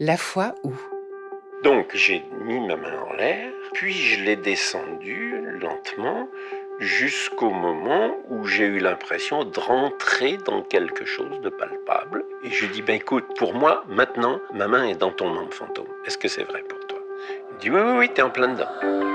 [0.00, 0.72] La fois où
[1.62, 6.28] Donc j'ai mis ma main en l'air, puis je l'ai descendue lentement
[6.80, 12.24] jusqu'au moment où j'ai eu l'impression de rentrer dans quelque chose de palpable.
[12.42, 15.86] Et je dis, ben écoute, pour moi, maintenant, ma main est dans ton membre fantôme.
[16.04, 16.98] Est-ce que c'est vrai pour toi?
[17.52, 19.13] Il dit, oui, oui, oui, t'es en plein dedans.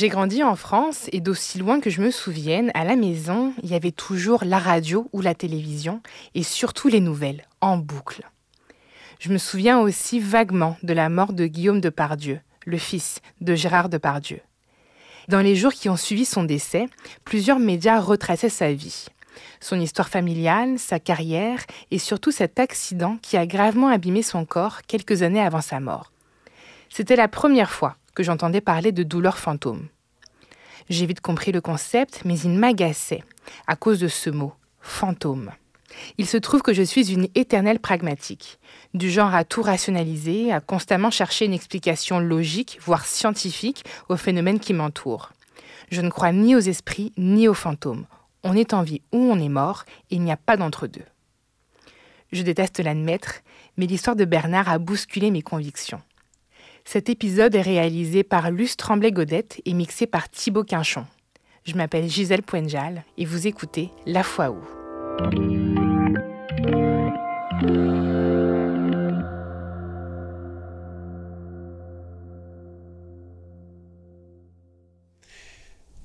[0.00, 3.68] J'ai grandi en France et d'aussi loin que je me souvienne, à la maison, il
[3.68, 6.00] y avait toujours la radio ou la télévision
[6.34, 8.22] et surtout les nouvelles, en boucle.
[9.18, 13.90] Je me souviens aussi vaguement de la mort de Guillaume Depardieu, le fils de Gérard
[13.90, 14.40] Depardieu.
[15.28, 16.86] Dans les jours qui ont suivi son décès,
[17.26, 19.04] plusieurs médias retraçaient sa vie.
[19.60, 24.80] Son histoire familiale, sa carrière et surtout cet accident qui a gravement abîmé son corps
[24.80, 26.10] quelques années avant sa mort.
[26.88, 29.88] C'était la première fois j'entendais parler de douleur fantôme.
[30.88, 33.22] J'ai vite compris le concept, mais il m'agaçait
[33.66, 35.52] à cause de ce mot, fantôme.
[36.18, 38.58] Il se trouve que je suis une éternelle pragmatique,
[38.94, 44.60] du genre à tout rationaliser, à constamment chercher une explication logique, voire scientifique, aux phénomènes
[44.60, 45.30] qui m'entourent.
[45.90, 48.06] Je ne crois ni aux esprits ni aux fantômes.
[48.42, 51.04] On est en vie ou on est mort, et il n'y a pas d'entre-deux.
[52.32, 53.40] Je déteste l'admettre,
[53.76, 56.00] mais l'histoire de Bernard a bousculé mes convictions.
[56.92, 61.06] Cet épisode est réalisé par Luce Tremblay-Godette et mixé par Thibaut Quinchon.
[61.62, 64.58] Je m'appelle Gisèle Poenjal et vous écoutez La Foi où.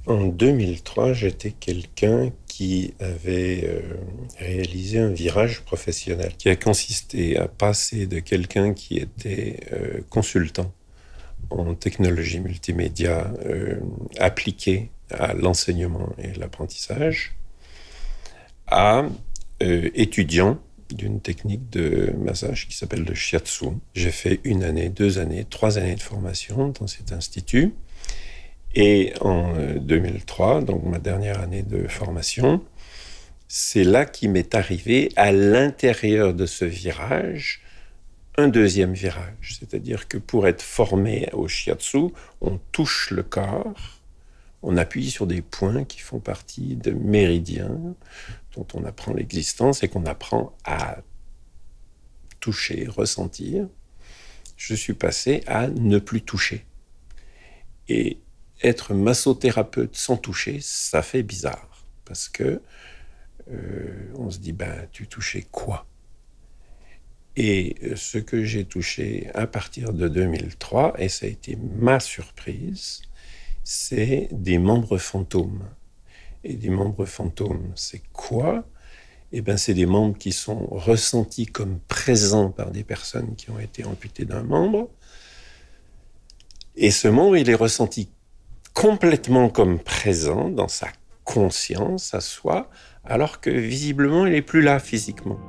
[0.06, 3.82] En 2003, j'étais quelqu'un qui avait euh,
[4.40, 10.72] réalisé un virage professionnel qui a consisté à passer de quelqu'un qui était euh, consultant
[11.50, 13.80] en technologie multimédia euh,
[14.20, 17.36] appliquée à l'enseignement et l'apprentissage
[18.68, 19.06] à
[19.62, 20.60] étudiant
[20.90, 23.68] d'une technique de massage qui s'appelle le shiatsu.
[23.94, 27.74] J'ai fait une année, deux années, trois années de formation dans cet institut.
[28.76, 32.62] Et en 2003, euh, donc ma dernière année de formation,
[33.48, 37.62] c'est là qu'il m'est arrivé à l'intérieur de ce virage
[38.38, 39.58] un deuxième virage.
[39.60, 42.10] C'est-à-dire que pour être formé au shiatsu,
[42.42, 44.02] on touche le corps,
[44.62, 47.96] on appuie sur des points qui font partie de méridiens
[48.56, 50.98] dont on apprend l'existence et qu'on apprend à
[52.40, 53.68] toucher, ressentir.
[54.58, 56.66] Je suis passé à ne plus toucher.
[57.88, 58.20] Et
[58.64, 61.86] être massothérapeute sans toucher, ça fait bizarre.
[62.06, 62.62] Parce que
[63.52, 65.86] euh, on se dit, ben, tu touchais quoi?
[67.38, 72.00] Et euh, ce que j'ai touché à partir de 2003, et ça a été ma
[72.00, 73.02] surprise,
[73.64, 75.64] c'est des membres fantômes.
[76.44, 78.66] Et des membres fantômes, c'est quoi?
[79.32, 83.60] Eh bien, c'est des membres qui sont ressentis comme présents par des personnes qui ont
[83.60, 84.90] été amputées d'un membre.
[86.78, 88.10] Et ce membre, il est ressenti
[88.74, 90.88] complètement comme présent dans sa
[91.24, 92.70] conscience à soi,
[93.04, 95.40] alors que visiblement il n'est plus là physiquement.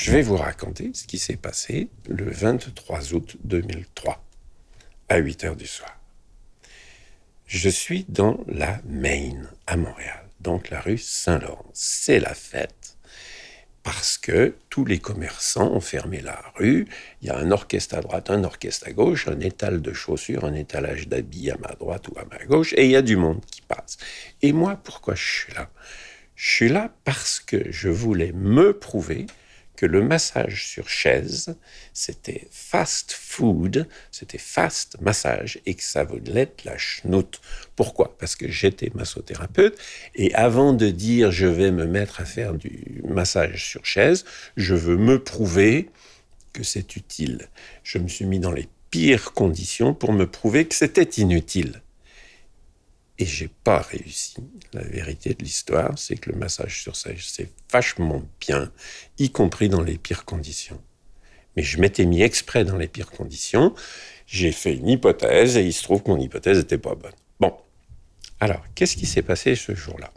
[0.00, 4.24] Je vais vous raconter ce qui s'est passé le 23 août 2003,
[5.08, 5.98] à 8 heures du soir.
[7.46, 11.68] Je suis dans la Main, à Montréal, donc la rue Saint-Laurent.
[11.74, 12.96] C'est la fête
[13.82, 16.86] parce que tous les commerçants ont fermé la rue.
[17.20, 20.44] Il y a un orchestre à droite, un orchestre à gauche, un étal de chaussures,
[20.44, 23.16] un étalage d'habits à ma droite ou à ma gauche, et il y a du
[23.16, 23.98] monde qui passe.
[24.42, 25.68] Et moi, pourquoi je suis là?
[26.36, 29.26] Je suis là parce que je voulais me prouver
[29.78, 31.56] que le massage sur chaise,
[31.92, 37.40] c'était fast food, c'était fast massage et que ça voulait être la chenoute.
[37.76, 38.18] Pourquoi?
[38.18, 39.78] Parce que j'étais massothérapeute
[40.16, 44.24] et avant de dire je vais me mettre à faire du massage sur chaise,
[44.56, 45.90] je veux me prouver
[46.52, 47.46] que c'est utile.
[47.84, 51.82] Je me suis mis dans les pires conditions pour me prouver que c'était inutile.
[53.18, 54.36] Et j'ai pas réussi.
[54.72, 58.72] La vérité de l'histoire, c'est que le massage sur sèche, c'est vachement bien,
[59.18, 60.80] y compris dans les pires conditions.
[61.56, 63.74] Mais je m'étais mis exprès dans les pires conditions.
[64.26, 67.10] J'ai fait une hypothèse et il se trouve que mon hypothèse n'était pas bonne.
[67.40, 67.56] Bon.
[68.38, 70.12] Alors, qu'est-ce qui s'est passé ce jour-là?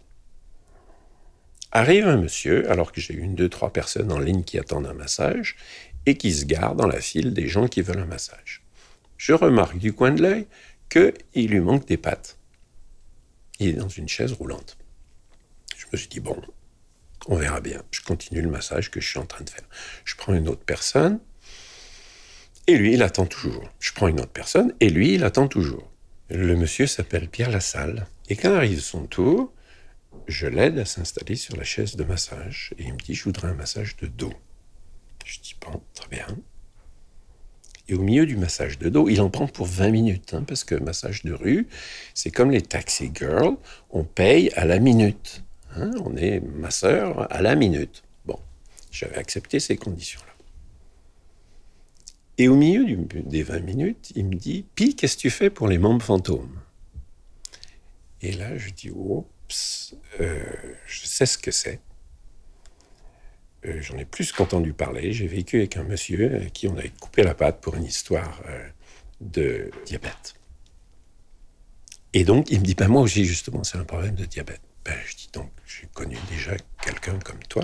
[1.71, 4.93] Arrive un monsieur, alors que j'ai une, deux, trois personnes en ligne qui attendent un
[4.93, 5.55] massage,
[6.05, 8.61] et qui se gare dans la file des gens qui veulent un massage.
[9.17, 10.47] Je remarque du coin de l'œil
[10.89, 12.37] qu'il lui manque des pattes.
[13.61, 14.75] Il est dans une chaise roulante.
[15.77, 16.41] Je me suis dit, bon,
[17.27, 17.83] on verra bien.
[17.91, 19.67] Je continue le massage que je suis en train de faire.
[20.03, 21.19] Je prends une autre personne,
[22.65, 23.69] et lui, il attend toujours.
[23.79, 25.91] Je prends une autre personne, et lui, il attend toujours.
[26.31, 28.07] Le monsieur s'appelle Pierre Lassalle.
[28.29, 29.53] Et quand arrive son tour,
[30.27, 33.49] je l'aide à s'installer sur la chaise de massage et il me dit je voudrais
[33.49, 34.33] un massage de dos.
[35.23, 36.25] Je dis bon, très bien.
[37.91, 40.63] Et au milieu du massage de dos, il en prend pour 20 minutes, hein, parce
[40.63, 41.67] que massage de rue,
[42.13, 43.57] c'est comme les taxi girls,
[43.89, 45.43] on paye à la minute.
[45.75, 48.03] Hein, on est masseur à la minute.
[48.25, 48.39] Bon,
[48.91, 50.31] j'avais accepté ces conditions-là.
[52.37, 52.95] Et au milieu
[53.25, 56.61] des 20 minutes, il me dit Puis, qu'est-ce que tu fais pour les membres fantômes?
[58.21, 59.27] Et là, je dis Oh,
[60.21, 60.41] euh,
[60.87, 61.81] je sais ce que c'est.
[63.65, 65.13] Euh, j'en ai plus qu'entendu parler.
[65.13, 68.41] J'ai vécu avec un monsieur à qui on avait coupé la patte pour une histoire
[68.47, 68.67] euh,
[69.19, 70.33] de diabète.
[72.13, 74.61] Et donc, il me dit, ben moi aussi, justement, c'est un problème de diabète.
[74.83, 77.63] Ben, je dis, donc, j'ai connu déjà quelqu'un comme toi.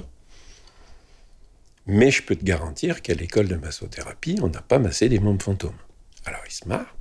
[1.88, 5.44] Mais je peux te garantir qu'à l'école de massothérapie, on n'a pas massé des membres
[5.44, 5.78] fantômes.
[6.26, 6.96] Alors, il se marre.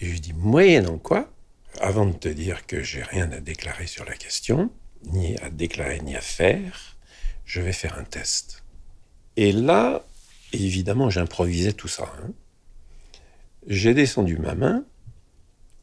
[0.00, 1.32] Et je lui dis, moyennant quoi
[1.80, 4.70] avant de te dire que j'ai rien à déclarer sur la question,
[5.06, 6.96] ni à déclarer ni à faire,
[7.52, 8.64] je vais faire un test.
[9.36, 10.06] Et là,
[10.54, 12.10] évidemment, j'improvisais tout ça.
[12.18, 12.30] Hein.
[13.66, 14.86] J'ai descendu ma main,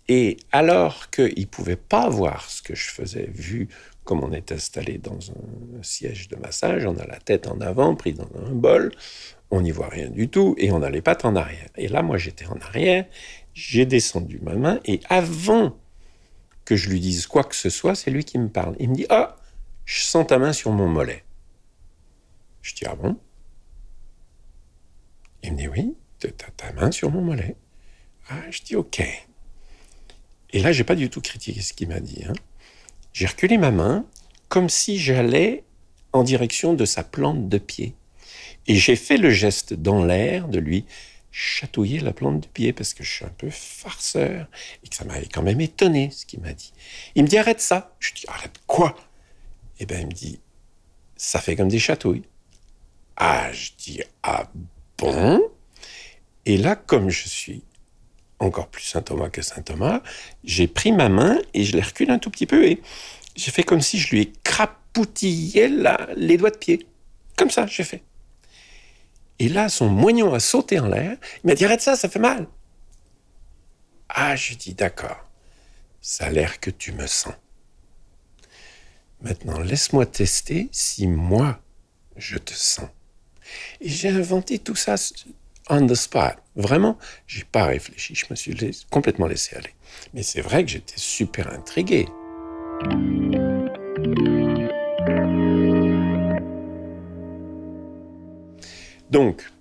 [0.08, 3.70] et alors qu'il ne pouvait pas voir ce que je faisais, vu
[4.04, 7.94] comme on est installé dans un siège de massage, on a la tête en avant,
[7.94, 8.92] pris dans un bol,
[9.52, 11.70] on n'y voit rien du tout, et on a les pattes en arrière.
[11.78, 13.06] Et là, moi, j'étais en arrière,
[13.54, 15.78] j'ai descendu ma main et avant
[16.66, 18.76] que je lui dise quoi que ce soit, c'est lui qui me parle.
[18.80, 19.36] Il me dit Ah,
[19.86, 21.24] je sens ta main sur mon mollet.
[22.62, 23.18] Je dis Ah bon?
[25.44, 27.56] Il me dit Oui, t'as ta main sur mon mollet.
[28.30, 29.02] Ah, je dis Ok.
[30.52, 32.24] Et là, j'ai pas du tout critiqué ce qu'il m'a dit.
[32.28, 32.34] Hein.
[33.14, 34.06] J'ai reculé ma main
[34.48, 35.64] comme si j'allais
[36.12, 37.96] en direction de sa plante de pied.
[38.68, 40.86] Et j'ai fait le geste dans l'air de lui
[41.32, 44.48] chatouiller la plante de pied parce que je suis un peu farceur
[44.84, 46.74] et que ça m'avait quand même étonné ce qu'il m'a dit.
[47.16, 47.96] Il me dit arrête ça.
[48.00, 48.96] Je dis arrête quoi?
[49.80, 50.40] Eh bien il me dit
[51.16, 52.24] ça fait comme des chatouilles.
[53.20, 54.50] Ah, je dis ah
[54.98, 55.42] bon?
[56.46, 57.64] Et là, comme je suis
[58.40, 60.02] encore plus Saint Thomas que Saint Thomas,
[60.46, 62.82] j'ai pris ma main et je l'ai reculé un tout petit peu et
[63.36, 65.70] j'ai fait comme si je lui ai crapoutillé
[66.16, 66.88] les doigts de pied.
[67.38, 68.04] Comme ça, j'ai fait.
[69.38, 71.18] Et là, son moignon a sauté en l'air.
[71.44, 72.48] Il m'a dit Arrête ça, ça fait mal.
[74.08, 75.30] Ah, je dis D'accord,
[76.02, 77.34] ça a l'air que tu me sens.
[79.22, 81.60] Maintenant, laisse-moi tester si moi,
[82.16, 82.88] je te sens.
[83.82, 84.98] Et j'ai inventé tout ça
[85.70, 86.36] on the spot.
[86.56, 86.98] Vraiment,
[87.28, 88.16] j'ai pas réfléchi.
[88.16, 88.56] Je me suis
[88.90, 89.74] complètement laissé aller.
[90.14, 92.08] Mais c'est vrai que j'étais super intrigué.
[99.12, 99.52] Donc,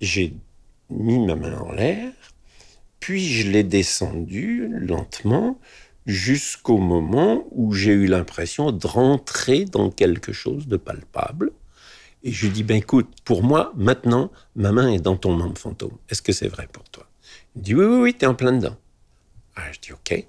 [0.00, 0.34] j'ai
[0.90, 2.12] mis ma main en l'air,
[3.00, 5.58] puis je l'ai descendu lentement
[6.06, 11.52] jusqu'au moment où j'ai eu l'impression de rentrer dans quelque chose de palpable.
[12.24, 15.58] Et je lui dis, ben écoute, pour moi, maintenant, ma main est dans ton membre
[15.58, 15.96] fantôme.
[16.08, 17.06] Est-ce que c'est vrai pour toi?
[17.54, 18.76] Il dit, oui, oui, oui, t'es en plein dedans.
[19.56, 20.26] Ah, je dis, ok.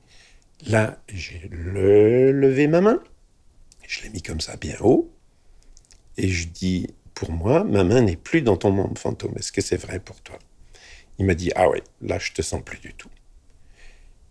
[0.67, 3.01] Là, j'ai levé ma main.
[3.87, 5.09] Je l'ai mis comme ça, bien haut.
[6.17, 9.33] Et je dis, pour moi, ma main n'est plus dans ton membre fantôme.
[9.37, 10.37] Est-ce que c'est vrai pour toi?
[11.17, 13.09] Il m'a dit, ah ouais, là, je te sens plus du tout.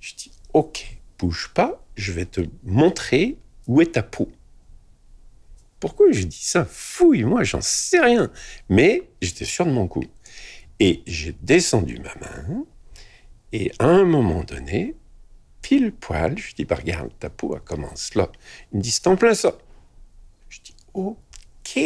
[0.01, 4.31] Je dis, ok, bouge pas, je vais te montrer où est ta peau.
[5.85, 6.65] Pourquoi je dis ça?
[6.65, 8.31] Fouille, moi, j'en sais rien.
[8.71, 10.07] Mais j'étais sûr de mon coup.
[10.81, 12.65] Et j'ai descendu ma main,
[13.53, 14.97] et à un moment donné,
[15.61, 18.33] pile poil, je dis, bah, regarde, ta peau, elle commence là.
[18.73, 19.59] Il me dit, c'est en plein ça.
[20.49, 21.79] Je dis, ok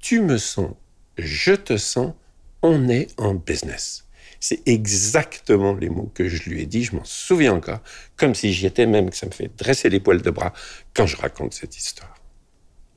[0.00, 0.72] tu me sens,
[1.16, 2.14] je te sens,
[2.62, 4.08] on est en business.
[4.40, 7.78] C'est exactement les mots que je lui ai dit, je m'en souviens encore,
[8.16, 10.52] comme si j'y étais même, que ça me fait dresser les poils de bras
[10.94, 12.23] quand je raconte cette histoire.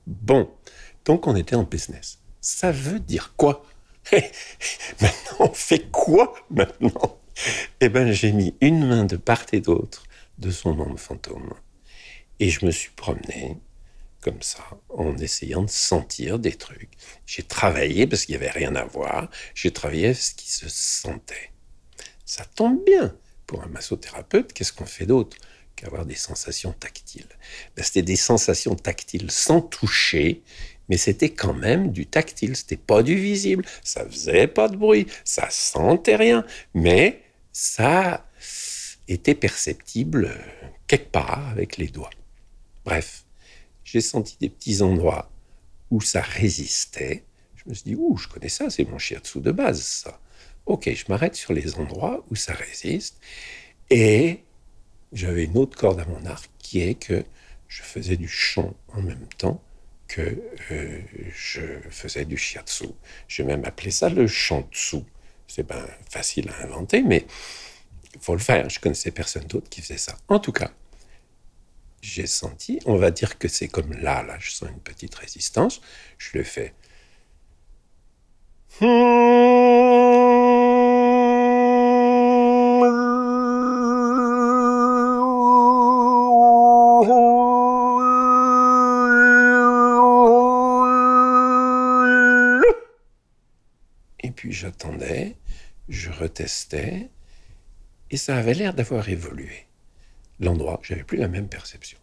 [0.08, 0.50] Bon,
[1.04, 2.20] donc on était en business.
[2.40, 3.66] Ça veut dire quoi?
[5.02, 7.20] Maintenant, on fait quoi maintenant?
[7.82, 10.06] Eh bien, j'ai mis une main de part et d'autre
[10.38, 11.54] de son membre fantôme.
[12.40, 13.58] Et je me suis promené
[14.22, 16.92] comme ça, en essayant de sentir des trucs.
[17.26, 19.30] J'ai travaillé parce qu'il n'y avait rien à voir.
[19.56, 21.52] J'ai travaillé ce qui se sentait.
[22.26, 23.14] Ça tombe bien.
[23.46, 25.36] Pour un massothérapeute, qu'est-ce qu'on fait d'autre?
[25.78, 27.30] Qu'avoir des sensations tactiles.
[27.78, 30.42] Ben, c'était des sensations tactiles sans toucher,
[30.90, 35.08] mais c'était quand même du tactile, c'était pas du visible, ça faisait pas de bruit,
[35.24, 37.22] ça sentait rien, mais
[37.54, 38.26] ça
[39.08, 40.36] était perceptible
[40.88, 42.10] quelque part avec les doigts.
[42.84, 43.24] Bref,
[43.84, 45.32] j'ai senti des petits endroits
[45.92, 47.24] où ça résistait.
[47.56, 50.20] Je me suis dit, ouh, je connais ça, c'est mon shiatsu de base, ça.
[50.66, 53.20] Ok, je m'arrête sur les endroits où ça résiste.
[53.90, 54.44] Et
[55.14, 57.24] j'avais une autre corde à mon arc qui est que
[57.68, 59.62] je faisais du chant en même temps
[60.08, 61.02] que euh,
[61.34, 62.88] je faisais du shiatsu.
[63.28, 65.04] J'ai même appelé ça le shantsu.
[65.48, 67.26] C'est pas facile à inventer, mais
[68.14, 68.70] il faut le faire.
[68.70, 70.18] Je connaissais personne d'autre qui faisait ça.
[70.28, 70.72] En tout cas,
[72.02, 75.82] j'ai senti, on va dire que c'est comme là, là, je sens une petite résistance.
[76.18, 76.74] Je le fais.
[94.46, 95.36] J'attendais,
[95.90, 97.10] je retestais,
[98.10, 99.66] et ça avait l'air d'avoir évolué.
[100.40, 101.98] L'endroit, j'avais plus la même perception.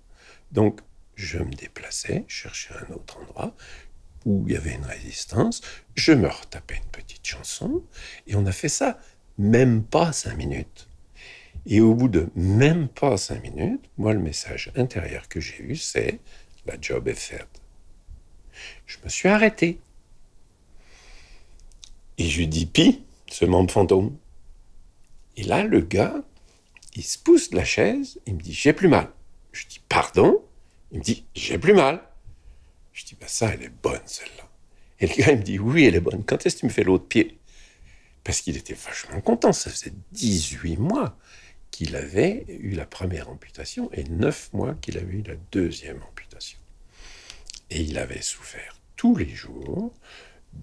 [0.52, 0.80] Donc,
[1.14, 3.54] je me déplaçais, cherchais un autre endroit
[4.24, 5.60] où il y avait une résistance,
[5.94, 7.84] je me retapais une petite chanson,
[8.26, 8.98] et on a fait ça
[9.38, 10.88] même pas cinq minutes.
[11.66, 15.76] Et au bout de même pas cinq minutes, moi, le message intérieur que j'ai eu,
[15.76, 16.20] c'est
[16.66, 17.60] la job est faite.
[18.86, 19.80] Je me suis arrêté.
[22.18, 24.16] Et je lui dis, Pi, ce membre fantôme.
[25.36, 26.22] Et là, le gars,
[26.94, 29.10] il se pousse de la chaise, il me dit, j'ai plus mal.
[29.52, 30.44] Je dis, pardon?
[30.92, 32.00] Il me dit, j'ai plus mal.
[32.92, 34.48] Je dis, bah ça, elle est bonne, celle-là.
[35.00, 36.24] Et le gars, il me dit, oui, elle est bonne.
[36.24, 37.38] Quand est-ce que tu me fais l'autre pied?
[38.22, 39.52] Parce qu'il était vachement content.
[39.52, 41.18] Ça faisait 18 mois
[41.72, 46.58] qu'il avait eu la première amputation et 9 mois qu'il avait eu la deuxième amputation.
[47.70, 49.92] Et il avait souffert tous les jours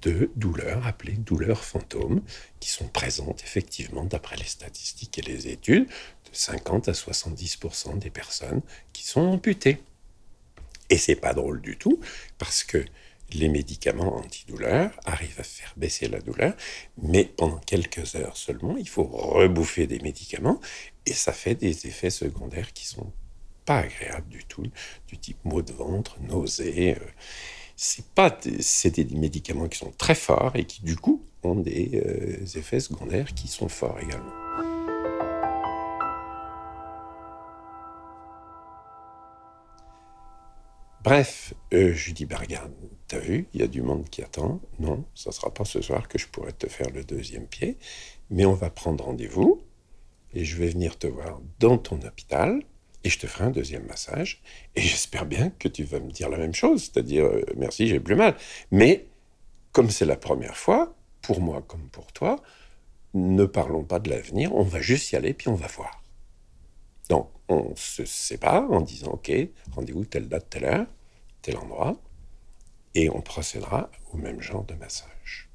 [0.02, 2.22] de douleurs appelées douleurs fantômes,
[2.60, 8.10] qui sont présentes effectivement, d'après les statistiques et les études, de 50 à 70% des
[8.10, 8.62] personnes
[8.94, 9.82] qui sont amputées.
[10.90, 12.00] Et c'est pas drôle du tout,
[12.38, 12.84] parce que
[13.34, 16.54] les médicaments antidouleurs arrivent à faire baisser la douleur,
[17.02, 20.60] mais pendant quelques heures seulement, il faut rebouffer des médicaments,
[21.06, 23.12] et ça fait des effets secondaires qui sont
[23.66, 24.66] pas agréables du tout,
[25.08, 26.98] du type maux de ventre, nausées.
[27.00, 27.06] Euh,
[27.84, 32.60] c'est pas des médicaments qui sont très forts et qui du coup ont des euh,
[32.60, 34.32] effets secondaires qui sont forts également.
[41.04, 42.72] Bref, euh, je lui dis, bah regarde,
[43.08, 44.62] t'as vu, il y a du monde qui attend.
[44.78, 47.80] Non, ça sera pas ce soir que je pourrai te faire le deuxième pied,
[48.30, 49.60] mais on va prendre rendez-vous
[50.36, 52.62] et je vais venir te voir dans ton hôpital
[53.04, 54.42] et je te ferai un deuxième massage.
[54.76, 58.00] Et j'espère bien que tu vas me dire la même chose, c'est-à-dire euh, merci, j'ai
[58.00, 58.36] plus mal.
[58.72, 59.08] Mais
[59.72, 62.42] comme c'est la première fois, pour moi comme pour toi,
[63.14, 66.04] ne parlons pas de l'avenir, on va juste y aller puis on va voir.
[67.10, 69.32] Donc on se sépare en disant ok,
[69.72, 70.88] rendez-vous telle date, telle heure,
[71.42, 72.02] tel endroit,
[72.96, 75.50] et on procédera au même genre de massage.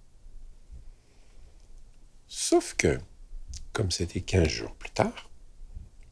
[2.29, 2.99] Sauf que,
[3.73, 5.31] comme c'était 15 jours plus tard,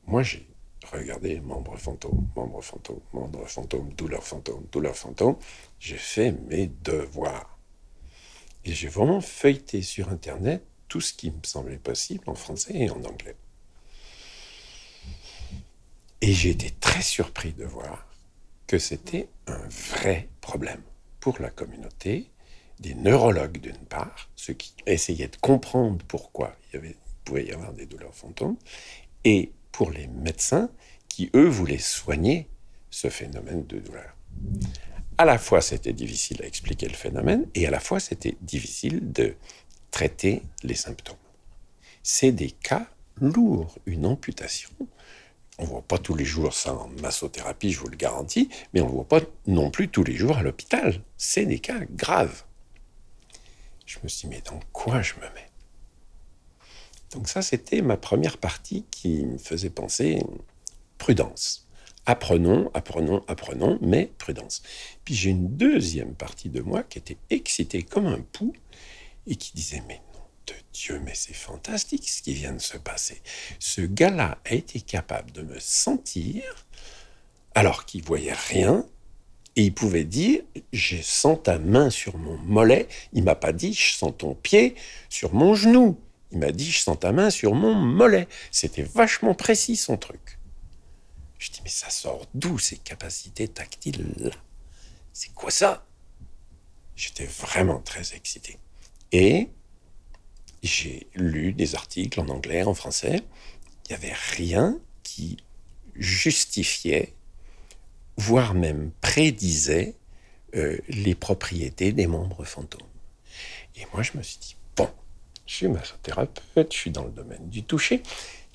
[0.06, 0.46] moi j'ai
[0.92, 5.36] regardez, membre fantôme, membre fantôme, membre fantôme, douleur fantôme, douleur fantôme.
[5.78, 7.58] J'ai fait mes devoirs.
[8.64, 12.90] Et j'ai vraiment feuilleté sur Internet tout ce qui me semblait possible en français et
[12.90, 13.36] en anglais.
[16.20, 18.06] Et j'ai été très surpris de voir
[18.66, 20.82] que c'était un vrai problème
[21.20, 22.30] pour la communauté,
[22.80, 27.86] des neurologues d'une part, ceux qui essayaient de comprendre pourquoi il, pouvait y avoir des
[27.86, 28.56] douleurs fantômes,
[29.24, 30.70] et pour les médecins
[31.08, 32.48] qui, eux, voulaient soigner
[32.90, 34.16] ce phénomène de douleur.
[35.18, 39.12] À la fois, c'était difficile à expliquer le phénomène et à la fois, c'était difficile
[39.12, 39.34] de
[39.90, 41.16] traiter les symptômes.
[42.04, 42.86] C'est des cas
[43.20, 43.76] lourds.
[43.86, 44.70] Une amputation,
[45.58, 48.80] on ne voit pas tous les jours ça en massothérapie, je vous le garantis, mais
[48.80, 51.02] on ne voit pas non plus tous les jours à l'hôpital.
[51.16, 52.44] C'est des cas graves.
[53.86, 55.50] Je me suis dit, mais dans quoi je me mets?
[57.14, 60.20] Donc ça, c'était ma première partie qui me faisait penser
[60.98, 61.68] prudence.
[62.06, 64.62] Apprenons, apprenons, apprenons, mais prudence.
[65.04, 68.52] Puis j'ai une deuxième partie de moi qui était excitée comme un pou
[69.26, 72.76] et qui disait mais non de Dieu, mais c'est fantastique ce qui vient de se
[72.76, 73.22] passer.
[73.58, 76.42] Ce gars-là a été capable de me sentir
[77.54, 78.84] alors qu'il voyait rien
[79.56, 80.42] et il pouvait dire
[80.72, 82.88] je sens ta main sur mon mollet.
[83.12, 84.74] Il m'a pas dit je sens ton pied
[85.08, 85.96] sur mon genou.
[86.34, 88.26] Il m'a dit, je sens ta main sur mon mollet.
[88.50, 90.38] C'était vachement précis son truc.
[91.38, 94.30] Je dis, mais ça sort d'où ces capacités tactiles-là?
[95.12, 95.86] C'est quoi ça?
[96.96, 98.58] J'étais vraiment très excité.
[99.12, 99.48] Et
[100.64, 103.22] j'ai lu des articles en anglais, en français.
[103.84, 105.36] Il n'y avait rien qui
[105.94, 107.14] justifiait,
[108.16, 109.94] voire même prédisait
[110.56, 112.88] euh, les propriétés des membres fantômes.
[113.76, 114.90] Et moi, je me suis dit, bon,
[115.46, 118.02] je suis massothérapeute, je suis dans le domaine du toucher.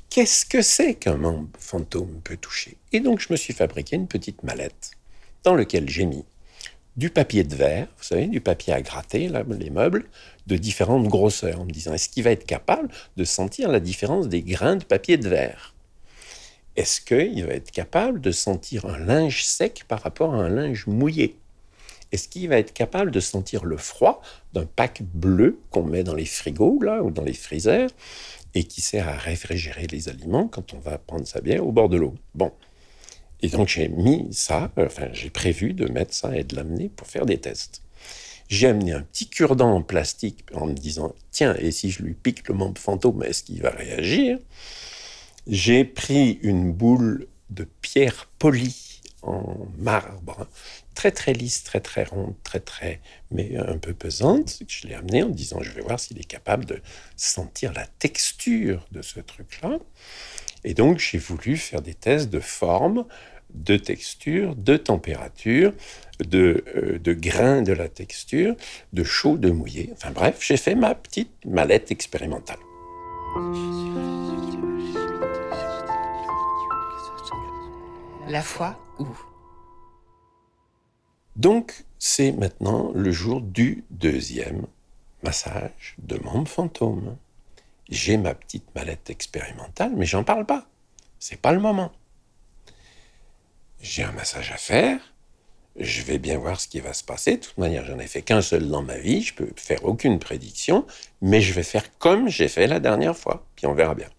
[0.09, 2.77] Qu'est-ce que c'est qu'un membre fantôme peut toucher?
[2.91, 4.91] Et donc, je me suis fabriqué une petite mallette
[5.43, 6.25] dans laquelle j'ai mis
[6.97, 10.05] du papier de verre, vous savez, du papier à gratter, les meubles,
[10.47, 14.27] de différentes grosseurs, en me disant, est-ce qu'il va être capable de sentir la différence
[14.27, 15.73] des grains de papier de verre?
[16.75, 20.87] Est-ce qu'il va être capable de sentir un linge sec par rapport à un linge
[20.87, 21.38] mouillé?
[22.11, 24.21] Est-ce qu'il va être capable de sentir le froid
[24.53, 27.89] d'un pack bleu qu'on met dans les frigos, là, ou dans les freezers,
[28.55, 31.89] et qui sert à réfrigérer les aliments quand on va prendre sa bière au bord
[31.89, 32.15] de l'eau?
[32.33, 32.51] Bon.
[33.41, 37.07] Et donc j'ai mis ça, enfin j'ai prévu de mettre ça et de l'amener pour
[37.07, 37.81] faire des tests.
[38.49, 42.15] J'ai amené un petit cure-dent en plastique en me disant tiens et si je lui
[42.15, 44.39] pique le membre fantôme est-ce qu'il va réagir?
[45.47, 50.47] J'ai pris une boule de pierre polie en marbre
[50.99, 52.99] très très lisse, très très ronde, très très
[53.31, 54.59] mais un peu pesante.
[54.67, 56.81] Je l'ai amené en disant je vais voir s'il est capable de
[57.15, 59.79] sentir la texture de ce truc-là.
[60.65, 63.05] Et donc, j'ai voulu faire des tests de forme,
[63.53, 65.71] de texture, de température,
[66.19, 68.57] de, euh, de grain de la texture,
[68.91, 69.91] de chaud, de mouillé.
[69.93, 72.59] Enfin bref, j'ai fait ma petite mallette expérimentale.
[78.27, 79.07] La foi où
[81.39, 84.67] Donc, c'est maintenant le jour du deuxième
[85.23, 87.17] massage de membre fantôme
[87.89, 90.67] j'ai ma petite mallette expérimentale, mais j'en parle pas.
[91.19, 91.91] C'est pas le moment.
[93.81, 94.99] J'ai un massage à faire.
[95.75, 97.37] Je vais bien voir ce qui va se passer.
[97.37, 99.21] De toute manière, j'en ai fait qu'un seul dans ma vie.
[99.21, 100.85] Je peux faire aucune prédiction,
[101.21, 103.45] mais je vais faire comme j'ai fait la dernière fois.
[103.55, 104.09] Puis on verra bien.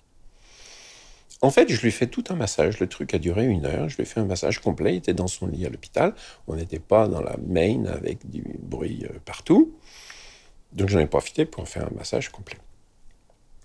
[1.43, 2.81] En fait, je lui fais tout un massage.
[2.81, 3.89] Le truc a duré une heure.
[3.89, 4.95] Je lui ai fait un massage complet.
[4.95, 6.15] Il était dans son lit à l'hôpital.
[6.47, 9.75] On n'était pas dans la main avec du bruit euh, partout.
[10.73, 12.59] Donc j'en ai profité pour faire un massage complet.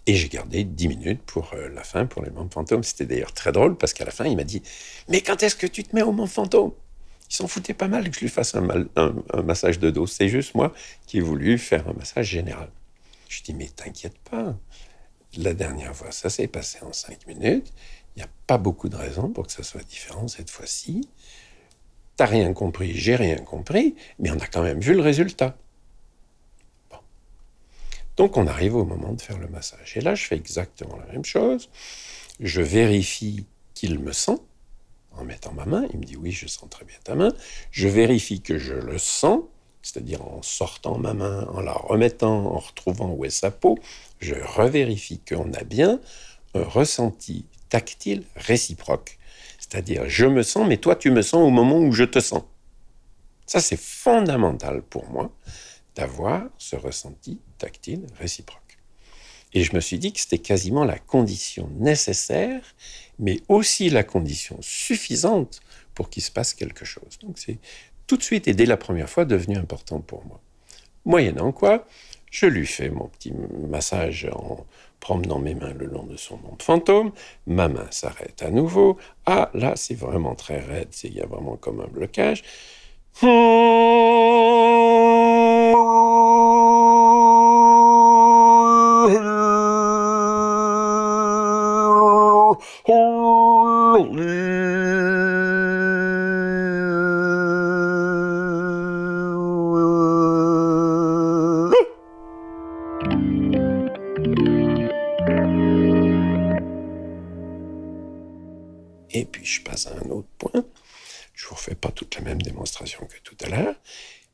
[0.08, 2.84] Et j'ai gardé 10 minutes pour euh, la fin, pour les membres fantômes.
[2.84, 4.62] C'était d'ailleurs très drôle parce qu'à la fin, il m'a dit
[5.10, 6.72] Mais quand est-ce que tu te mets au membres fantôme
[7.30, 10.08] Il s'en foutait pas mal que je lui fasse un, un, massage de dos.
[10.08, 10.74] C'est juste moi
[11.08, 12.70] qui ai voulu faire un massage général.
[13.28, 14.56] Je dis Mais t'inquiète pas.
[15.38, 17.74] La dernière fois, ça s'est passé en 5 minutes.
[18.16, 21.10] Il n'y a pas beaucoup de raisons pour que ça soit différent cette fois-ci.
[22.16, 25.58] T'as rien compris, j'ai rien compris, mais on a quand même vu le résultat.
[28.16, 29.98] Donc on arrive au moment de faire le massage.
[29.98, 31.70] Et là, je fais exactement la même chose.
[32.40, 34.38] Je vérifie qu'il me sent
[35.12, 35.86] en mettant ma main.
[35.92, 37.34] Il me dit oui, je sens très bien ta main.
[37.72, 39.42] Je vérifie que je le sens,
[39.86, 43.78] c'est-à-dire en sortant ma main, en la remettant, en retrouvant où est sa peau.
[44.20, 46.02] Je revérifie qu'on a bien
[46.56, 49.20] un ressenti tactile réciproque.
[49.60, 52.42] C'est-à-dire je me sens, mais toi tu me sens au moment où je te sens.
[53.46, 55.32] Ça, c'est fondamental pour moi
[55.96, 58.80] d'avoir ce ressenti tactile réciproque.
[59.54, 62.62] Et je me suis dit que c'était quasiment la condition nécessaire,
[63.20, 65.62] mais aussi la condition suffisante
[65.94, 67.20] pour qu'il se passe quelque chose.
[67.22, 67.60] Donc c'est
[68.08, 70.40] tout de suite et dès la première fois devenu important pour moi.
[71.06, 71.86] Moyennant quoi,
[72.32, 73.34] je lui fais mon petit
[73.70, 74.66] massage en
[75.00, 77.12] promenant mes mains le long de son monde fantôme.
[77.46, 78.98] Ma main s'arrête à nouveau.
[79.26, 80.90] Ah, là, c'est vraiment très raide.
[81.04, 82.44] Il y a vraiment comme un blocage.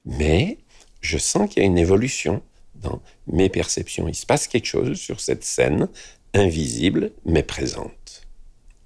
[0.05, 0.57] Mais
[1.01, 2.41] je sens qu'il y a une évolution
[2.75, 4.07] dans mes perceptions.
[4.07, 5.87] Il se passe quelque chose sur cette scène
[6.33, 8.27] invisible mais présente.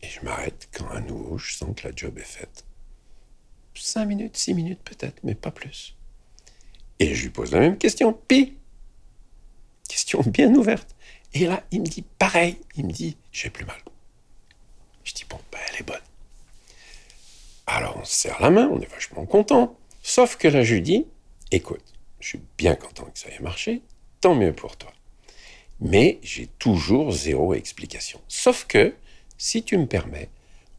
[0.01, 2.65] Et je m'arrête quand à nouveau je sens que la job est faite.
[3.75, 5.95] Cinq minutes, six minutes peut-être, mais pas plus.
[6.99, 8.57] Et je lui pose la même question, puis
[9.87, 10.95] question bien ouverte.
[11.33, 13.79] Et là, il me dit pareil, il me dit j'ai plus mal.
[15.03, 15.97] Je dis bon, ben, elle est bonne.
[17.67, 19.77] Alors on se serre la main, on est vachement content.
[20.07, 21.07] Sauf que là, je dis
[21.49, 21.83] écoute,
[22.19, 23.81] je suis bien content que ça ait marché,
[24.21, 24.93] tant mieux pour toi.
[25.79, 28.21] Mais j'ai toujours zéro explication.
[28.27, 28.93] Sauf que
[29.39, 30.29] si tu me permets,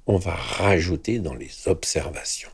[0.06, 2.52] on va rajouter dans les observations.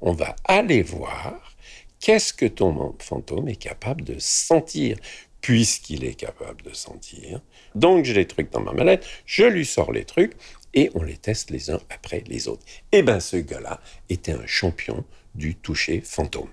[0.00, 1.56] On va aller voir
[1.98, 4.98] qu'est-ce que ton fantôme est capable de sentir,
[5.40, 7.40] puisqu'il est capable de sentir.
[7.74, 10.36] Donc j'ai les trucs dans ma mallette, je lui sors les trucs
[10.76, 12.64] et on les teste les uns après les autres.
[12.92, 16.50] Et eh bien ce gars-là était un champion du toucher fantôme.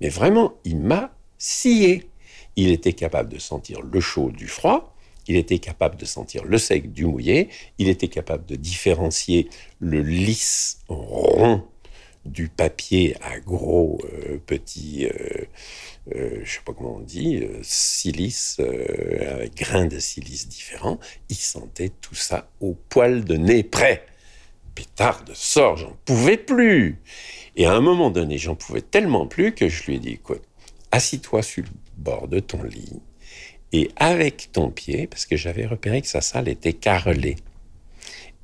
[0.00, 2.08] Mais vraiment, il m'a scié.
[2.56, 4.94] Il était capable de sentir le chaud du froid,
[5.28, 10.00] il était capable de sentir le sec du mouillé, il était capable de différencier le
[10.00, 11.64] lisse rond
[12.26, 15.44] du papier à gros euh, petits, euh,
[16.14, 20.98] euh, je sais pas comment on dit, silice, avec grains de silice différents.
[21.28, 24.06] Il sentait tout ça au poil de nez près.
[24.74, 27.00] Pétard de sort, j'en pouvais plus.
[27.56, 30.42] Et à un moment donné, j'en pouvais tellement plus que je lui ai dit, écoute,
[30.92, 33.00] assis-toi sur le bord de ton lit
[33.72, 37.36] et avec ton pied, parce que j'avais repéré que sa salle était carrelée.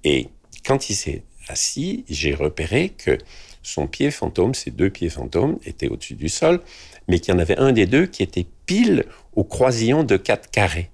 [0.05, 0.29] Et
[0.65, 3.19] quand il s'est assis, j'ai repéré que
[3.63, 6.61] son pied fantôme, ses deux pieds fantômes, étaient au-dessus du sol,
[7.09, 10.51] mais qu'il y en avait un des deux qui était pile au croisillon de quatre
[10.51, 10.91] carrés.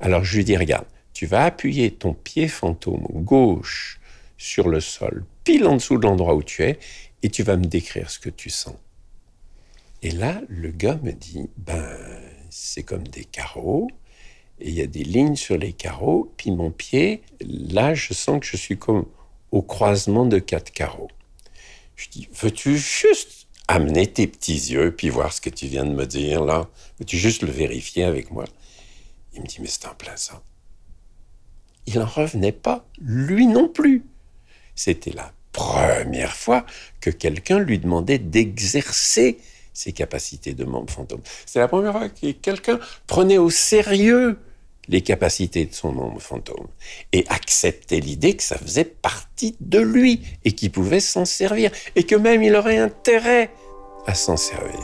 [0.00, 4.00] Alors je lui dis, regarde, tu vas appuyer ton pied fantôme gauche
[4.36, 6.78] sur le sol, pile en dessous de l'endroit où tu es,
[7.22, 8.76] et tu vas me décrire ce que tu sens.
[10.02, 11.96] Et là, le gars me dit, ben,
[12.50, 13.88] c'est comme des carreaux,
[14.60, 18.40] et il y a des lignes sur les carreaux, puis mon pied, là, je sens
[18.40, 19.06] que je suis comme
[19.50, 21.08] au croisement de quatre carreaux.
[21.98, 25.92] Je dis, veux-tu juste amener tes petits yeux, puis voir ce que tu viens de
[25.92, 26.68] me dire, là?
[27.00, 28.44] Veux-tu juste le vérifier avec moi?
[29.34, 30.14] Il me dit, mais c'est en plein.
[31.86, 34.04] Il n'en revenait pas, lui non plus.
[34.76, 36.64] C'était la première fois
[37.00, 39.38] que quelqu'un lui demandait d'exercer
[39.74, 41.22] ses capacités de membre fantôme.
[41.46, 44.38] C'est la première fois que quelqu'un prenait au sérieux
[44.88, 46.68] les capacités de son membre fantôme
[47.12, 52.04] et acceptait l'idée que ça faisait partie de lui et qu'il pouvait s'en servir et
[52.04, 53.50] que même il aurait intérêt
[54.06, 54.80] à s'en servir.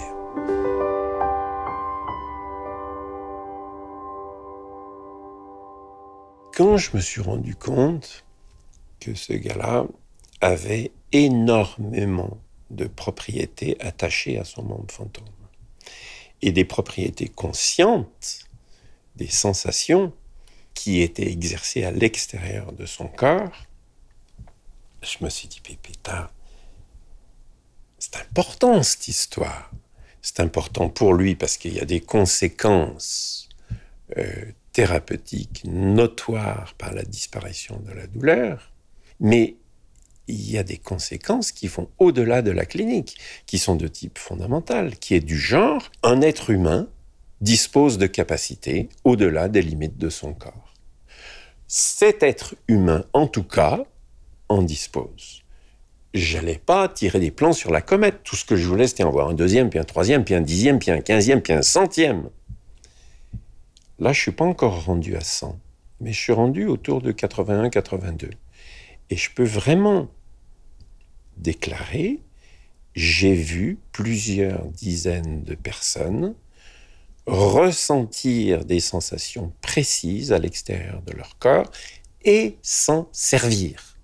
[6.54, 8.24] Quand je me suis rendu compte
[9.00, 9.86] que ce gars-là
[10.40, 12.38] avait énormément
[12.70, 15.24] de propriétés attachées à son membre fantôme.
[16.42, 18.43] Et des propriétés conscientes,
[19.16, 20.12] des sensations
[20.74, 23.66] qui étaient exercées à l'extérieur de son corps.
[25.02, 26.32] Je me suis dit, Pépéta,
[27.98, 29.70] c'est important cette histoire.
[30.20, 33.48] C'est important pour lui parce qu'il y a des conséquences
[34.16, 38.72] euh, thérapeutiques notoires par la disparition de la douleur,
[39.20, 39.56] mais
[40.26, 44.18] il y a des conséquences qui vont au-delà de la clinique, qui sont de type
[44.18, 46.88] fondamental, qui est du genre un être humain
[47.40, 50.74] dispose de capacités au-delà des limites de son corps.
[51.66, 53.84] Cet être humain, en tout cas,
[54.48, 55.42] en dispose.
[56.12, 58.22] J'allais pas tirer des plans sur la comète.
[58.22, 60.40] Tout ce que je voulais, c'était en voir un deuxième, puis un troisième, puis un
[60.40, 62.30] dixième, puis un quinzième, puis un centième.
[63.98, 65.58] Là, je suis pas encore rendu à 100,
[66.00, 68.30] mais je suis rendu autour de 81-82.
[69.10, 70.08] Et je peux vraiment
[71.36, 72.20] déclarer,
[72.94, 76.34] j'ai vu plusieurs dizaines de personnes
[77.26, 81.70] ressentir des sensations précises à l'extérieur de leur corps
[82.24, 83.96] et s'en servir.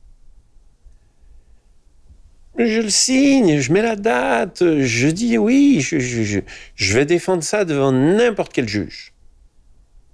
[2.59, 7.65] Je le signe, je mets la date, je dis oui, je, je vais défendre ça
[7.65, 9.13] devant n'importe quel juge.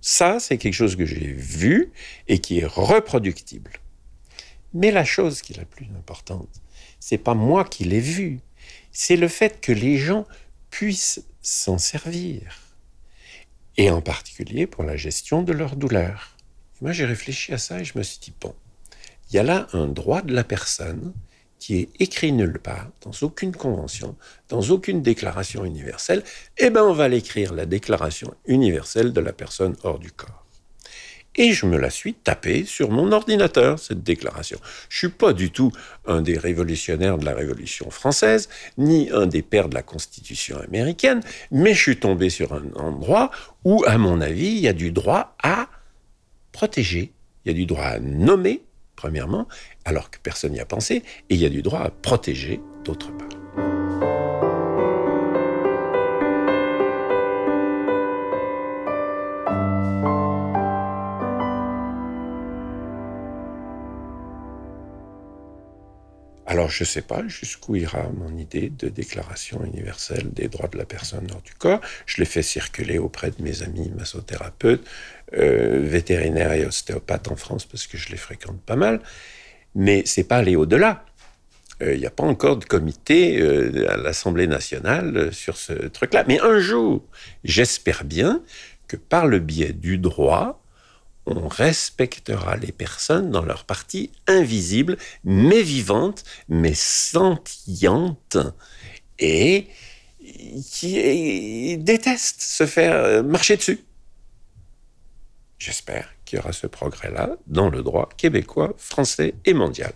[0.00, 1.90] Ça, c'est quelque chose que j'ai vu
[2.28, 3.72] et qui est reproductible.
[4.74, 6.62] Mais la chose qui est la plus importante,
[7.00, 8.38] c'est pas moi qui l'ai vu,
[8.92, 10.26] c'est le fait que les gens
[10.70, 12.65] puissent s'en servir.
[13.78, 16.36] Et en particulier pour la gestion de leur douleur.
[16.80, 18.54] moi, j'ai réfléchi à ça et je me suis dit, bon,
[19.28, 21.12] il y a là un droit de la personne
[21.58, 24.16] qui est écrit nulle part, dans aucune convention,
[24.48, 26.22] dans aucune déclaration universelle,
[26.58, 30.45] eh bien on va l'écrire, la déclaration universelle de la personne hors du corps.
[31.36, 34.58] Et je me la suis tapée sur mon ordinateur, cette déclaration.
[34.88, 35.70] Je suis pas du tout
[36.06, 41.20] un des révolutionnaires de la Révolution française, ni un des pères de la Constitution américaine,
[41.50, 43.30] mais je suis tombé sur un endroit
[43.64, 45.68] où, à mon avis, il y a du droit à
[46.52, 47.12] protéger,
[47.44, 48.62] il y a du droit à nommer,
[48.96, 49.46] premièrement,
[49.84, 53.14] alors que personne n'y a pensé, et il y a du droit à protéger, d'autre
[53.16, 53.35] part.
[66.56, 70.78] Alors je ne sais pas jusqu'où ira mon idée de déclaration universelle des droits de
[70.78, 71.82] la personne hors du corps.
[72.06, 74.82] Je l'ai fait circuler auprès de mes amis massothérapeutes,
[75.34, 79.02] euh, vétérinaires et ostéopathes en France parce que je les fréquente pas mal.
[79.74, 81.04] Mais c'est pas aller au-delà.
[81.82, 86.24] Il euh, n'y a pas encore de comité euh, à l'Assemblée nationale sur ce truc-là.
[86.26, 87.04] Mais un jour,
[87.44, 88.42] j'espère bien
[88.88, 90.64] que par le biais du droit,
[91.26, 98.38] on respectera les personnes dans leur partie invisible, mais vivante, mais sentillante,
[99.18, 99.68] et
[100.72, 103.80] qui déteste se faire marcher dessus.
[105.58, 109.92] J'espère qu'il y aura ce progrès-là dans le droit québécois, français et mondial.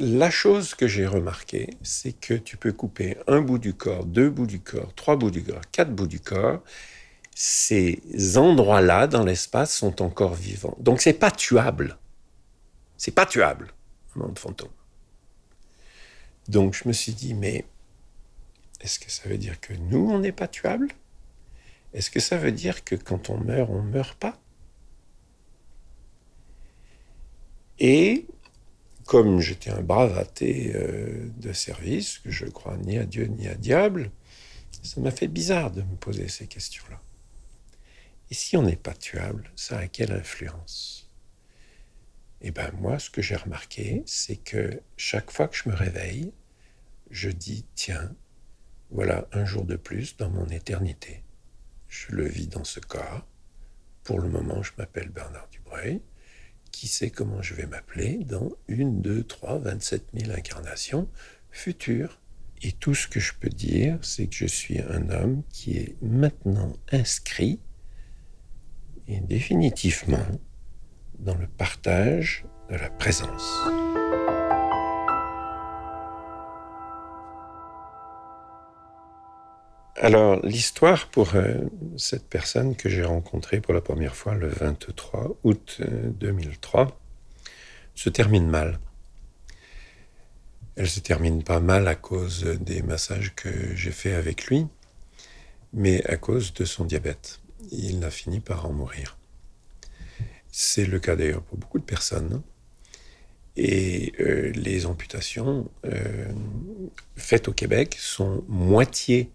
[0.00, 4.28] La chose que j'ai remarquée, c'est que tu peux couper un bout du corps, deux
[4.28, 6.62] bouts du corps, trois bouts du corps, quatre bouts du corps.
[7.34, 8.00] Ces
[8.36, 10.76] endroits-là dans l'espace sont encore vivants.
[10.78, 11.98] Donc c'est pas tuable.
[12.96, 13.74] C'est pas tuable,
[14.16, 14.70] un monde fantôme.
[16.48, 17.64] Donc je me suis dit, mais
[18.80, 20.88] est-ce que ça veut dire que nous, on n'est pas tuable?
[21.92, 24.38] Est-ce que ça veut dire que quand on meurt, on ne meurt pas?
[27.78, 28.26] Et
[29.06, 33.48] comme j'étais un brave athée euh, de service, que je crois ni à Dieu ni
[33.48, 34.10] à diable,
[34.82, 37.00] ça m'a fait bizarre de me poser ces questions-là.
[38.30, 41.10] Et si on n'est pas tuable, ça a quelle influence?
[42.40, 46.32] Eh bien, moi, ce que j'ai remarqué, c'est que chaque fois que je me réveille,
[47.10, 48.14] je dis, tiens,
[48.90, 51.22] voilà un jour de plus dans mon éternité.
[51.88, 53.26] Je le vis dans ce corps.
[54.02, 56.00] Pour le moment, je m'appelle Bernard Dubreuil
[56.70, 61.08] qui sait comment je vais m'appeler dans une, deux, trois, vingt-sept mille incarnations
[61.50, 62.20] futures?
[62.62, 65.96] Et tout ce que je peux dire, c'est que je suis un homme qui est
[66.02, 67.60] maintenant inscrit
[69.08, 70.26] et définitivement
[71.18, 73.64] dans le partage de la présence.
[79.96, 81.54] Alors, l'histoire pour euh,
[81.96, 85.80] cette personne que j'ai rencontrée pour la première fois le 23 août
[86.20, 86.90] 2003 euh,
[87.94, 88.80] se termine mal.
[90.76, 94.66] Elle se termine pas mal à cause des massages que j'ai faits avec lui,
[95.72, 97.40] mais à cause de son diabète.
[97.70, 99.16] Il a fini par en mourir.
[100.50, 102.42] C'est le cas d'ailleurs pour beaucoup de personnes.
[103.56, 105.70] Et euh, les amputations
[107.16, 109.30] faites au Québec sont moitié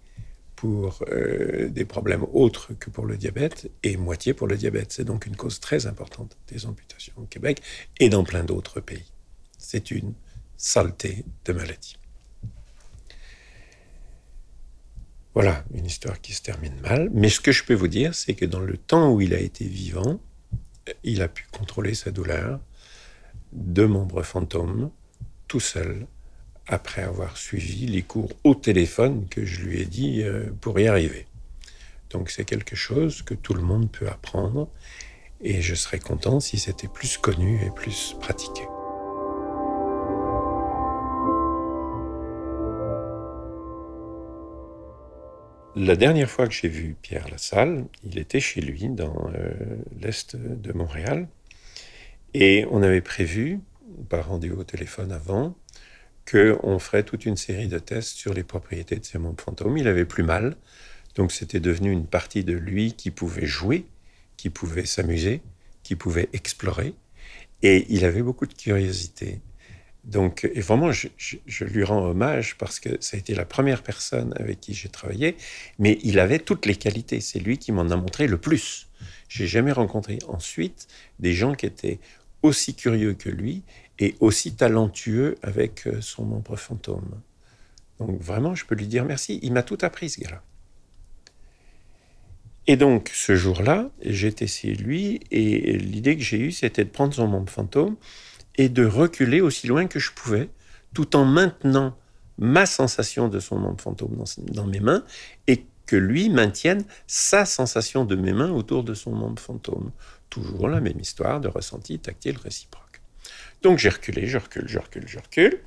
[0.60, 4.92] pour euh, des problèmes autres que pour le diabète et moitié pour le diabète.
[4.92, 7.62] C'est donc une cause très importante des amputations au Québec
[8.02, 9.06] et dans plein d'autres pays.
[9.58, 10.14] C'est une
[10.58, 11.99] saleté de maladie.
[15.42, 17.10] Voilà, une histoire qui se termine mal.
[17.14, 19.40] Mais ce que je peux vous dire, c'est que dans le temps où il a
[19.40, 20.20] été vivant,
[21.06, 22.60] il a pu contrôler sa douleur,
[23.54, 24.92] deux membres fantômes,
[25.48, 26.08] tout seul,
[26.68, 30.90] après avoir suivi les cours au téléphone que je lui ai dit euh, pour y
[30.90, 31.26] arriver.
[32.10, 34.68] Donc c'est quelque chose que tout le monde peut apprendre
[35.40, 38.64] et je serais content si c'était plus connu et plus pratiqué.
[45.82, 49.54] La dernière fois que j'ai vu Pierre Lassalle, il était chez lui dans euh,
[50.02, 51.30] l'est de Montréal
[52.34, 53.62] et on avait prévu,
[54.10, 55.56] par rendez-vous au téléphone avant,
[56.30, 59.78] qu'on ferait toute une série de tests sur les propriétés de ces membres fantômes.
[59.78, 60.58] Il avait plus mal,
[61.16, 63.86] donc c'était devenu une partie de lui qui pouvait jouer,
[64.36, 65.42] qui pouvait s'amuser,
[65.84, 66.94] qui pouvait explorer,
[67.64, 69.40] et il avait beaucoup de curiosité.
[70.06, 74.34] Donc, et vraiment, je, lui rends hommage parce que ça a été la première personne
[74.38, 75.36] avec qui j'ai travaillé,
[75.78, 77.20] mais il avait toutes les qualités.
[77.20, 78.88] C'est lui qui m'en a montré le plus.
[79.28, 80.88] J'ai jamais rencontré ensuite
[81.20, 82.00] des gens qui étaient
[82.42, 83.64] aussi curieux que lui
[84.00, 87.22] et aussi talentueux avec euh, son membre fantôme.
[88.00, 89.40] Donc vraiment, je peux lui dire merci.
[89.44, 90.42] Il m'a tout appris, ce gars-là.
[92.68, 97.14] Et donc, ce jour-là, j'étais chez lui, et l'idée que j'ai eue, c'était de prendre
[97.14, 97.96] son membre fantôme
[98.60, 100.50] et de reculer aussi loin que je pouvais,
[100.94, 101.98] tout en maintenant
[102.38, 105.06] ma sensation de son membre fantôme dans, mes mains,
[105.48, 109.92] et que lui maintienne sa sensation de mes mains autour de son membre fantôme.
[110.30, 113.02] Toujours la même histoire de ressenti tactile réciproque.
[113.62, 115.62] Donc j'ai reculé, je recule, je recule, je recule.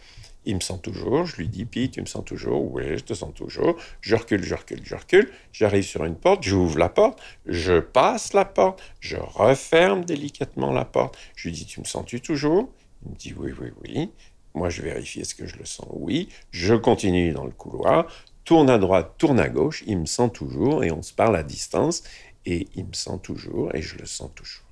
[0.45, 2.73] Il me sent toujours, je lui dis, Pi, tu me sens toujours?
[2.73, 3.77] Oui, je te sens toujours.
[4.03, 5.31] Je recule, je recule, je recule.
[5.53, 10.85] J'arrive sur une porte, j'ouvre la porte, je passe la porte, je referme délicatement la
[10.85, 11.17] porte.
[11.37, 12.69] Je lui dis, tu me sens-tu toujours?
[13.05, 14.11] Il me dit, oui, oui, oui.
[14.55, 15.89] Moi, je vérifie, est-ce que je le sens?
[15.91, 16.29] Oui.
[16.51, 18.07] Je continue dans le couloir,
[18.45, 19.83] tourne à droite, tourne à gauche.
[19.87, 22.03] Il me sent toujours et on se parle à distance
[22.45, 24.67] et il me sent toujours et je le sens toujours.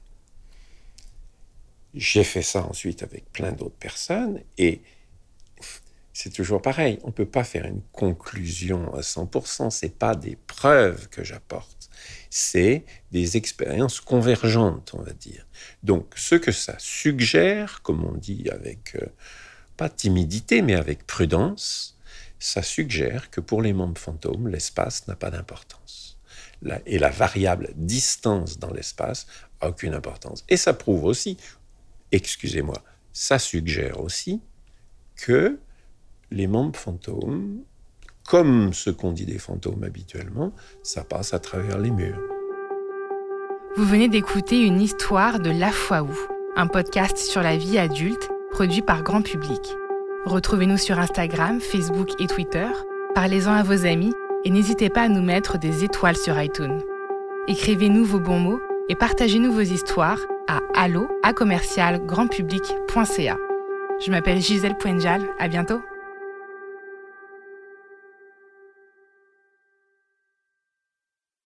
[1.95, 4.81] J'ai fait ça ensuite avec plein d'autres personnes et
[6.22, 6.98] c'est toujours pareil.
[7.02, 9.70] On ne peut pas faire une conclusion à 100%.
[9.70, 11.88] Ce pas des preuves que j'apporte.
[12.28, 15.46] C'est des expériences convergentes, on va dire.
[15.83, 19.06] Donc, ce que ça suggère, comme on dit avec, euh,
[19.78, 21.98] pas timidité, mais avec prudence,
[22.38, 26.18] ça suggère que pour les membres fantômes, l'espace n'a pas d'importance.
[26.85, 29.26] Et la variable distance dans l'espace
[29.62, 30.44] a aucune importance.
[30.50, 31.38] Et ça prouve aussi,
[32.12, 32.83] excusez-moi,
[33.14, 34.42] ça suggère aussi
[35.16, 35.59] que
[36.31, 37.62] les membres fantômes,
[38.29, 42.21] comme ce qu'on dit des fantômes habituellement, ça passe à travers les murs.
[43.77, 46.11] Vous venez d'écouter une histoire de La Foi Où,
[46.57, 49.61] un podcast sur la vie adulte produit par grand public.
[50.27, 52.66] Retrouvez-nous sur Instagram, Facebook et Twitter.
[53.14, 54.12] Parlez-en à vos amis
[54.45, 56.81] et n'hésitez pas à nous mettre des étoiles sur iTunes.
[57.49, 61.09] Écrivez-nous vos bons mots et partagez-nous vos histoires à allo
[64.01, 65.23] Je m'appelle Gisèle Poenjal.
[65.38, 65.81] À bientôt.